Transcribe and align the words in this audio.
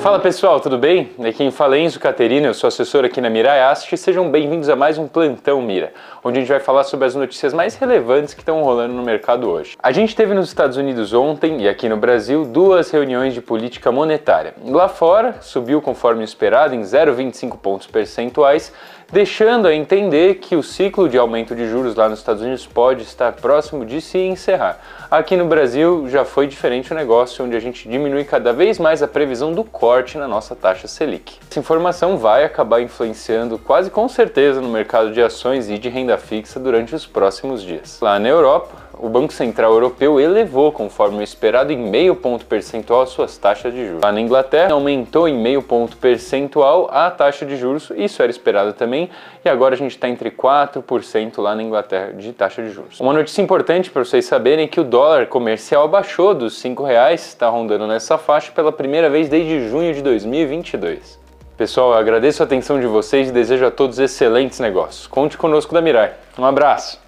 Fala 0.00 0.20
pessoal, 0.20 0.60
tudo 0.60 0.78
bem? 0.78 1.10
Aqui 1.18 1.32
quem 1.32 1.50
fala 1.50 1.76
é 1.76 1.90
Caterina, 1.90 2.46
eu 2.46 2.54
sou 2.54 2.68
assessor 2.68 3.04
aqui 3.04 3.20
na 3.20 3.28
Mirai 3.28 3.60
Asset 3.60 3.96
e 3.96 3.98
sejam 3.98 4.30
bem-vindos 4.30 4.68
a 4.68 4.76
mais 4.76 4.96
um 4.96 5.08
Plantão 5.08 5.60
Mira, 5.60 5.92
onde 6.22 6.38
a 6.38 6.40
gente 6.40 6.48
vai 6.48 6.60
falar 6.60 6.84
sobre 6.84 7.06
as 7.06 7.16
notícias 7.16 7.52
mais 7.52 7.74
relevantes 7.74 8.32
que 8.32 8.40
estão 8.40 8.62
rolando 8.62 8.94
no 8.94 9.02
mercado 9.02 9.50
hoje. 9.50 9.76
A 9.82 9.90
gente 9.90 10.14
teve 10.14 10.34
nos 10.34 10.46
Estados 10.46 10.76
Unidos 10.76 11.12
ontem 11.12 11.62
e 11.62 11.68
aqui 11.68 11.88
no 11.88 11.96
Brasil 11.96 12.44
duas 12.44 12.92
reuniões 12.92 13.34
de 13.34 13.40
política 13.40 13.90
monetária. 13.90 14.54
Lá 14.64 14.88
fora, 14.88 15.34
subiu 15.40 15.82
conforme 15.82 16.22
esperado 16.22 16.76
em 16.76 16.80
0,25 16.82 17.58
pontos 17.58 17.88
percentuais, 17.88 18.72
deixando 19.10 19.66
a 19.66 19.74
entender 19.74 20.36
que 20.36 20.54
o 20.54 20.62
ciclo 20.62 21.08
de 21.08 21.18
aumento 21.18 21.56
de 21.56 21.66
juros 21.66 21.96
lá 21.96 22.08
nos 22.08 22.20
Estados 22.20 22.42
Unidos 22.42 22.66
pode 22.66 23.02
estar 23.02 23.32
próximo 23.32 23.84
de 23.84 24.00
se 24.00 24.18
encerrar. 24.18 24.78
Aqui 25.10 25.34
no 25.34 25.46
Brasil 25.46 26.06
já 26.08 26.24
foi 26.24 26.46
diferente 26.46 26.92
o 26.92 26.94
negócio, 26.94 27.44
onde 27.44 27.56
a 27.56 27.60
gente 27.60 27.88
diminui 27.88 28.24
cada 28.24 28.52
vez 28.52 28.78
mais 28.78 29.02
a 29.02 29.08
previsão 29.08 29.52
do 29.52 29.64
corte 29.64 29.87
na 30.18 30.28
nossa 30.28 30.54
taxa 30.54 30.86
Selic. 30.86 31.38
Essa 31.50 31.58
informação 31.58 32.18
vai 32.18 32.44
acabar 32.44 32.82
influenciando 32.82 33.58
quase 33.58 33.90
com 33.90 34.06
certeza 34.06 34.60
no 34.60 34.68
mercado 34.68 35.12
de 35.12 35.22
ações 35.22 35.70
e 35.70 35.78
de 35.78 35.88
renda 35.88 36.18
fixa 36.18 36.60
durante 36.60 36.94
os 36.94 37.06
próximos 37.06 37.62
dias. 37.62 37.98
Lá 38.02 38.18
na 38.18 38.28
Europa, 38.28 38.88
o 39.00 39.08
Banco 39.08 39.32
Central 39.32 39.72
Europeu 39.72 40.18
elevou, 40.18 40.72
conforme 40.72 41.18
o 41.18 41.22
esperado, 41.22 41.72
em 41.72 41.76
meio 41.76 42.16
ponto 42.16 42.44
percentual 42.44 43.02
as 43.02 43.10
suas 43.10 43.38
taxas 43.38 43.72
de 43.72 43.86
juros. 43.86 44.02
Lá 44.02 44.10
na 44.10 44.20
Inglaterra, 44.20 44.72
aumentou 44.72 45.28
em 45.28 45.38
meio 45.38 45.62
ponto 45.62 45.96
percentual 45.96 46.88
a 46.90 47.08
taxa 47.10 47.46
de 47.46 47.56
juros, 47.56 47.92
isso 47.96 48.20
era 48.22 48.30
esperado 48.30 48.72
também, 48.72 49.08
e 49.44 49.48
agora 49.48 49.74
a 49.74 49.78
gente 49.78 49.92
está 49.92 50.08
entre 50.08 50.30
4% 50.32 51.40
lá 51.40 51.54
na 51.54 51.62
Inglaterra 51.62 52.12
de 52.12 52.32
taxa 52.32 52.60
de 52.60 52.70
juros. 52.70 52.98
Uma 53.00 53.12
notícia 53.12 53.40
importante 53.40 53.88
para 53.88 54.04
vocês 54.04 54.24
saberem 54.24 54.64
é 54.64 54.68
que 54.68 54.80
o 54.80 54.84
dólar 54.84 55.26
comercial 55.26 55.84
abaixou 55.84 56.34
dos 56.34 56.60
R$ 56.62 56.74
reais, 56.84 57.28
está 57.28 57.48
rondando 57.48 57.86
nessa 57.86 58.18
faixa 58.18 58.50
pela 58.50 58.72
primeira 58.72 59.08
vez 59.08 59.28
desde 59.28 59.68
junho 59.78 59.94
de 59.94 60.02
2022. 60.02 61.18
Pessoal, 61.56 61.92
eu 61.92 61.98
agradeço 61.98 62.42
a 62.42 62.46
atenção 62.46 62.80
de 62.80 62.86
vocês 62.86 63.28
e 63.28 63.32
desejo 63.32 63.64
a 63.64 63.70
todos 63.70 63.98
excelentes 63.98 64.58
negócios. 64.58 65.06
Conte 65.06 65.38
conosco 65.38 65.72
da 65.72 65.80
Mirai. 65.80 66.14
Um 66.36 66.44
abraço! 66.44 67.07